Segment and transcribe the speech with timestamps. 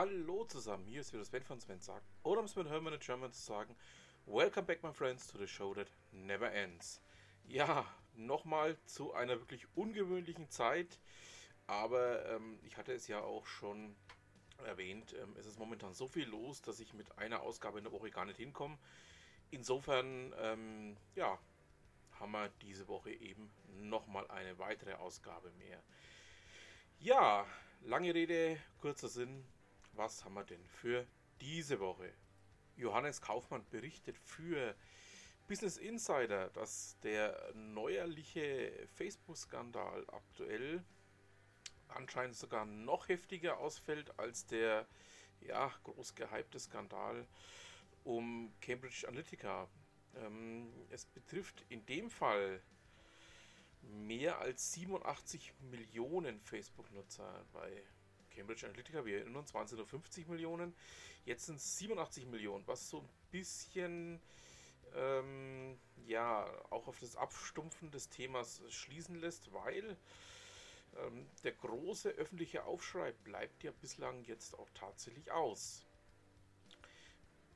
[0.00, 3.00] Hallo zusammen, hier ist wieder Sven von Sven sagt, oder um es mit Hermann in
[3.00, 3.76] German zu sagen,
[4.24, 7.02] Welcome back my friends to the show that never ends.
[7.44, 10.98] Ja, nochmal zu einer wirklich ungewöhnlichen Zeit,
[11.66, 13.94] aber ähm, ich hatte es ja auch schon
[14.64, 17.92] erwähnt, ähm, es ist momentan so viel los, dass ich mit einer Ausgabe in der
[17.92, 18.78] Woche gar nicht hinkomme.
[19.50, 21.38] Insofern, ähm, ja,
[22.12, 25.82] haben wir diese Woche eben nochmal eine weitere Ausgabe mehr.
[27.00, 27.44] Ja,
[27.82, 29.44] lange Rede, kurzer Sinn.
[30.00, 31.06] Was haben wir denn für
[31.42, 32.10] diese Woche?
[32.74, 34.74] Johannes Kaufmann berichtet für
[35.46, 40.82] Business Insider, dass der neuerliche Facebook-Skandal aktuell
[41.88, 44.86] anscheinend sogar noch heftiger ausfällt als der
[45.42, 47.26] ja, groß gehypte Skandal
[48.02, 49.68] um Cambridge Analytica.
[50.14, 52.62] Ähm, es betrifft in dem Fall
[53.82, 57.84] mehr als 87 Millionen Facebook-Nutzer bei
[58.30, 59.04] Cambridge Analytica.
[59.04, 60.74] Wir erinnern uns, waren es nur 50 Millionen.
[61.24, 64.20] Jetzt sind es 87 Millionen, was so ein bisschen
[64.94, 69.96] ähm, ja auch auf das Abstumpfen des Themas schließen lässt, weil
[70.96, 75.86] ähm, der große öffentliche Aufschrei bleibt ja bislang jetzt auch tatsächlich aus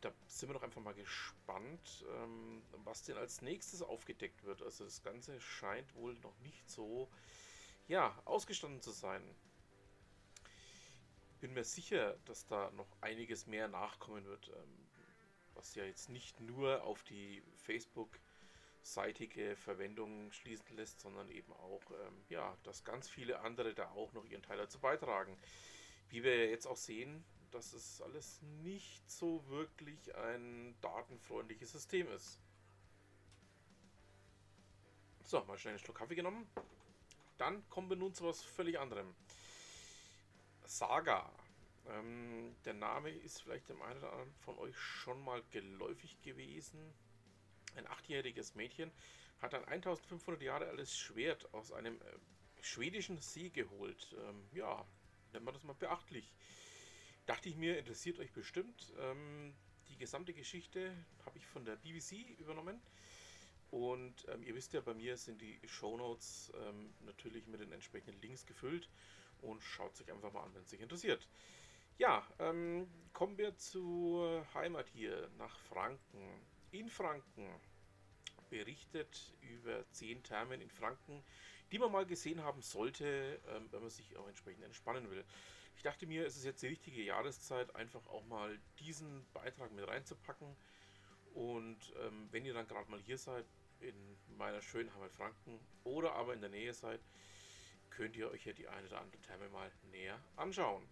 [0.00, 4.62] da sind wir doch einfach mal gespannt, ähm, was denn als nächstes aufgedeckt wird.
[4.62, 7.08] Also das Ganze scheint wohl noch nicht so,
[7.88, 9.22] ja, ausgestanden zu sein.
[11.40, 14.86] Bin mir sicher, dass da noch einiges mehr nachkommen wird, ähm,
[15.54, 22.24] was ja jetzt nicht nur auf die Facebook-seitige Verwendung schließen lässt, sondern eben auch, ähm,
[22.28, 25.38] ja, dass ganz viele andere da auch noch ihren Teil dazu beitragen.
[26.10, 32.38] Wie wir jetzt auch sehen, dass es alles nicht so wirklich ein datenfreundliches System ist.
[35.22, 36.46] So, mal schnell einen Schluck Kaffee genommen.
[37.38, 39.14] Dann kommen wir nun zu was völlig anderem.
[40.70, 41.30] Saga.
[41.88, 46.78] Ähm, der Name ist vielleicht dem einen oder anderen von euch schon mal geläufig gewesen.
[47.76, 48.90] Ein achtjähriges Mädchen
[49.40, 54.14] hat ein 1500 Jahre altes Schwert aus einem äh, schwedischen See geholt.
[54.18, 54.86] Ähm, ja,
[55.32, 56.32] nennt man das mal beachtlich
[57.30, 58.92] dachte ich mir, interessiert euch bestimmt.
[58.98, 59.54] Ähm,
[59.88, 60.92] die gesamte Geschichte
[61.24, 62.80] habe ich von der BBC übernommen.
[63.70, 67.72] Und ähm, ihr wisst ja, bei mir sind die Show Notes ähm, natürlich mit den
[67.72, 68.88] entsprechenden Links gefüllt.
[69.42, 71.26] Und schaut sich einfach mal an, wenn es euch interessiert.
[71.98, 76.40] Ja, ähm, kommen wir zur Heimat hier, nach Franken.
[76.72, 77.48] In Franken
[78.48, 81.22] berichtet über zehn Thermen in Franken,
[81.72, 85.24] die man mal gesehen haben sollte, ähm, wenn man sich auch entsprechend entspannen will.
[85.76, 89.86] Ich dachte mir, es ist jetzt die richtige Jahreszeit, einfach auch mal diesen Beitrag mit
[89.86, 90.56] reinzupacken.
[91.34, 93.46] Und ähm, wenn ihr dann gerade mal hier seid,
[93.82, 97.00] in meiner schönen Heimat Franken oder aber in der Nähe seid,
[97.90, 100.86] könnt ihr euch ja die eine oder andere Therme mal näher anschauen.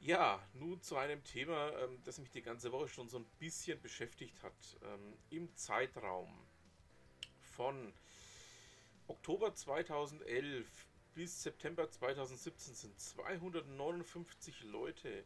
[0.00, 3.80] Ja, nun zu einem Thema, ähm, das mich die ganze Woche schon so ein bisschen
[3.80, 4.76] beschäftigt hat.
[4.82, 6.32] Ähm, Im Zeitraum
[7.40, 7.92] von
[9.08, 10.66] Oktober 2011
[11.14, 15.24] bis September 2017 sind 259 Leute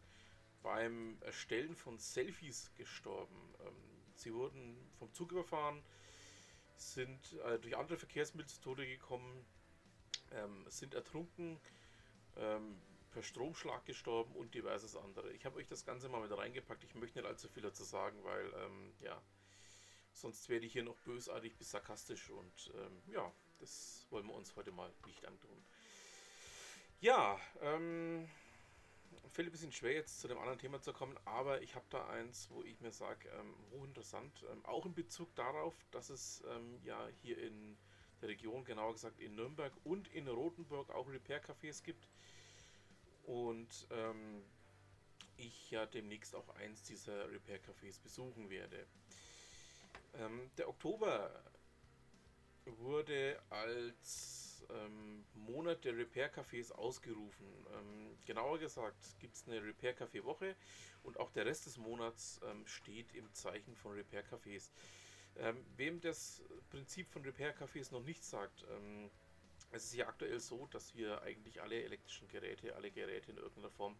[0.63, 3.55] beim Erstellen von Selfies gestorben.
[4.13, 5.83] Ähm, sie wurden vom Zug überfahren,
[6.77, 9.45] sind äh, durch andere Verkehrsmittel zu Tode gekommen,
[10.33, 11.59] ähm, sind ertrunken,
[12.37, 12.81] ähm,
[13.11, 15.33] per Stromschlag gestorben und diverses andere.
[15.33, 16.83] Ich habe euch das Ganze mal mit reingepackt.
[16.85, 18.51] Ich möchte nicht allzu viel dazu sagen, weil
[19.01, 19.21] ja,
[20.15, 22.73] sonst werde ich hier noch bösartig bis sarkastisch und
[23.09, 25.63] ja, das wollen wir uns heute mal nicht antun.
[27.01, 28.27] Ja, ähm,
[29.29, 32.07] fällt ein bisschen schwer jetzt zu dem anderen Thema zu kommen, aber ich habe da
[32.09, 36.81] eins, wo ich mir sage, ähm, hochinteressant, ähm, auch in Bezug darauf, dass es ähm,
[36.85, 37.77] ja hier in
[38.21, 42.09] der Region, genauer gesagt in Nürnberg und in Rothenburg auch Repair-Cafés gibt
[43.25, 44.45] und ähm,
[45.37, 48.87] ich ja demnächst auch eins dieser Repair-Cafés besuchen werde.
[50.15, 51.43] Ähm, der Oktober
[52.65, 57.47] wurde als ähm, Monat der Repair-Cafés ausgerufen.
[57.73, 60.55] Ähm, genauer gesagt gibt es eine Repair-Café-Woche
[61.03, 64.71] und auch der Rest des Monats ähm, steht im Zeichen von Repair-Cafés.
[65.37, 69.11] Ähm, wem das Prinzip von Repair-Cafés noch nicht sagt, ähm,
[69.71, 73.71] es ist ja aktuell so, dass wir eigentlich alle elektrischen Geräte, alle Geräte in irgendeiner
[73.71, 73.97] Form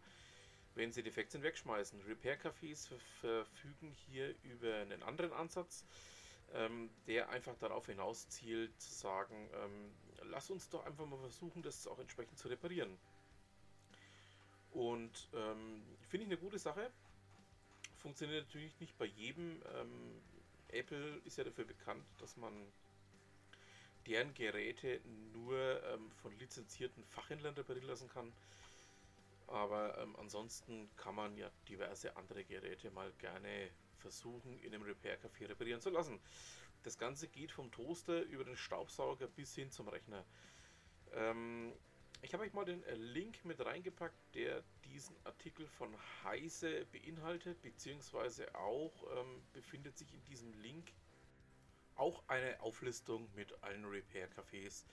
[0.75, 2.01] wenn sie defekt sind, wegschmeißen.
[2.01, 2.89] Repair-Cafés
[3.21, 5.85] verfügen hier über einen anderen Ansatz
[6.53, 9.91] ähm, der einfach darauf hinaus zielt, zu sagen, ähm,
[10.29, 12.97] lass uns doch einfach mal versuchen, das auch entsprechend zu reparieren.
[14.71, 16.91] Und ähm, finde ich eine gute Sache.
[17.97, 19.61] Funktioniert natürlich nicht bei jedem.
[19.75, 20.21] Ähm,
[20.69, 22.53] Apple ist ja dafür bekannt, dass man
[24.07, 24.99] deren Geräte
[25.33, 28.33] nur ähm, von lizenzierten Fachhändlern reparieren lassen kann.
[29.47, 33.69] Aber ähm, ansonsten kann man ja diverse andere Geräte mal gerne
[34.03, 36.19] versuchen, in einem Repair-Café reparieren zu lassen.
[36.83, 40.25] Das Ganze geht vom Toaster über den Staubsauger bis hin zum Rechner.
[41.13, 41.73] Ähm,
[42.21, 47.61] ich habe euch mal den äh, Link mit reingepackt, der diesen Artikel von Heise beinhaltet,
[47.61, 50.91] beziehungsweise auch ähm, befindet sich in diesem Link
[51.95, 54.85] auch eine Auflistung mit allen Repair-Cafés,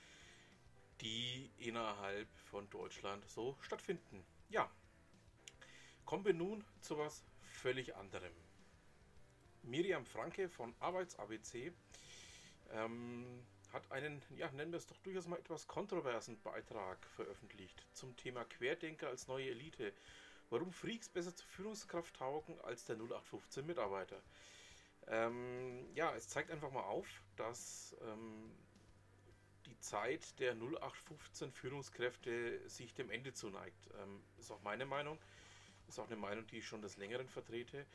[1.01, 4.25] die innerhalb von Deutschland so stattfinden.
[4.49, 4.71] Ja,
[6.05, 8.33] kommen wir nun zu was völlig anderem.
[9.63, 11.73] Miriam Franke von Arbeits-ABC
[12.73, 18.17] ähm, hat einen, ja, nennen wir es doch durchaus mal etwas kontroversen Beitrag veröffentlicht zum
[18.17, 19.93] Thema Querdenker als neue Elite.
[20.49, 24.21] Warum Freaks besser zur Führungskraft taugen als der 0815 Mitarbeiter.
[25.07, 27.07] Ähm, ja, es zeigt einfach mal auf,
[27.37, 28.53] dass ähm,
[29.67, 33.89] die Zeit der 0815 Führungskräfte sich dem Ende zuneigt.
[34.03, 35.19] Ähm, ist auch meine Meinung,
[35.89, 37.87] ist auch eine Meinung, die ich schon des Längeren vertrete.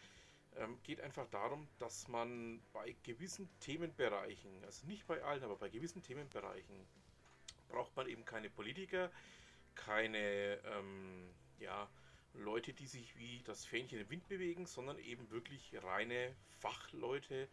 [0.57, 5.69] Ähm, geht einfach darum, dass man bei gewissen Themenbereichen, also nicht bei allen, aber bei
[5.69, 6.75] gewissen Themenbereichen,
[7.67, 9.11] braucht man eben keine Politiker,
[9.75, 11.29] keine ähm,
[11.59, 11.89] ja,
[12.33, 17.49] Leute, die sich wie das Fähnchen im Wind bewegen, sondern eben wirklich reine Fachleute,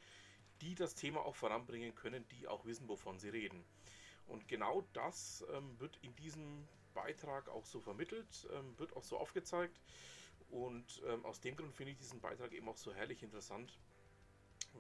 [0.60, 3.64] die das Thema auch voranbringen können, die auch wissen, wovon sie reden.
[4.26, 9.19] Und genau das ähm, wird in diesem Beitrag auch so vermittelt, ähm, wird auch so
[9.19, 9.81] aufgezeigt.
[10.52, 13.72] Und ähm, aus dem Grund finde ich diesen Beitrag eben auch so herrlich interessant,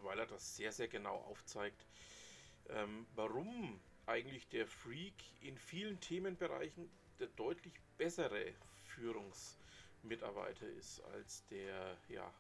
[0.02, 1.86] weil er das sehr, sehr genau aufzeigt,
[2.68, 8.52] ähm, warum eigentlich der Freak in vielen Themenbereichen der deutlich bessere
[8.84, 12.30] Führungsmitarbeiter ist als der, ja,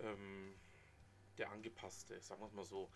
[0.00, 0.54] ähm,
[1.36, 2.88] der angepasste, sagen wir es mal so.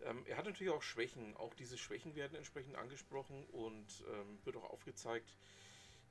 [0.00, 4.56] Ähm, er hat natürlich auch Schwächen, auch diese Schwächen werden entsprechend angesprochen und ähm, wird
[4.56, 5.36] auch aufgezeigt,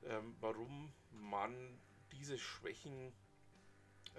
[0.04, 1.78] ähm, warum man
[2.12, 3.12] diese Schwächen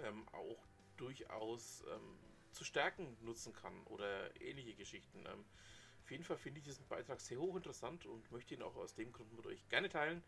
[0.02, 2.18] ähm, auch durchaus ähm,
[2.52, 5.24] zu stärken nutzen kann oder ähnliche Geschichten.
[5.26, 5.44] Ähm,
[6.02, 9.12] auf jeden Fall finde ich diesen Beitrag sehr hochinteressant und möchte ihn auch aus dem
[9.12, 10.22] Grund mit euch gerne teilen.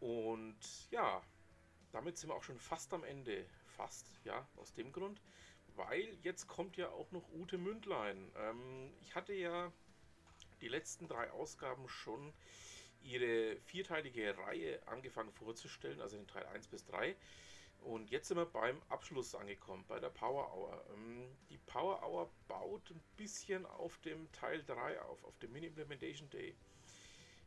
[0.00, 0.56] Und
[0.90, 1.22] ja,
[1.92, 3.46] damit sind wir auch schon fast am Ende.
[3.76, 5.20] Fast, ja, aus dem Grund.
[5.76, 8.32] Weil jetzt kommt ja auch noch Ute Mündlein.
[8.36, 9.72] Ähm, ich hatte ja
[10.60, 12.32] die letzten drei Ausgaben schon
[13.04, 17.14] ihre vierteilige Reihe angefangen vorzustellen, also den Teil 1 bis 3.
[17.82, 20.84] Und jetzt sind wir beim Abschluss angekommen, bei der Power Hour.
[20.94, 25.66] Ähm, die Power Hour baut ein bisschen auf dem Teil 3 auf, auf dem Mini
[25.66, 26.56] Implementation Day.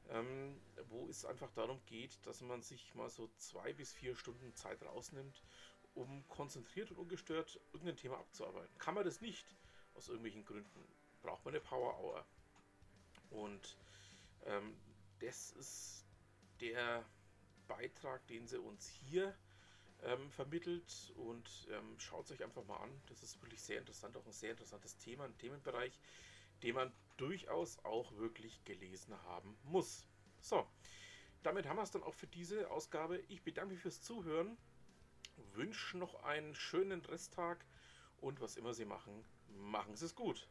[0.09, 4.53] Ähm, wo es einfach darum geht, dass man sich mal so zwei bis vier Stunden
[4.55, 5.43] Zeit rausnimmt,
[5.95, 8.77] um konzentriert und ungestört irgendein Thema abzuarbeiten.
[8.77, 9.45] Kann man das nicht,
[9.95, 10.87] aus irgendwelchen Gründen,
[11.23, 12.25] braucht man eine Power Hour.
[13.31, 13.75] Und
[14.45, 14.77] ähm,
[15.19, 16.05] das ist
[16.61, 17.05] der
[17.67, 19.35] Beitrag, den sie uns hier
[20.03, 23.01] ähm, vermittelt und ähm, schaut es euch einfach mal an.
[23.07, 25.99] Das ist wirklich sehr interessant, auch ein sehr interessantes Thema, ein Themenbereich,
[26.63, 30.05] den man durchaus auch wirklich gelesen haben muss.
[30.39, 30.67] So,
[31.43, 33.19] damit haben wir es dann auch für diese Ausgabe.
[33.27, 34.57] Ich bedanke mich fürs Zuhören,
[35.53, 37.65] wünsche noch einen schönen Resttag
[38.17, 40.47] und was immer Sie machen, machen Sie es gut.